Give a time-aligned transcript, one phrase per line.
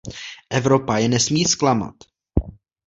[0.49, 1.95] Evropa je nesmí zklamat.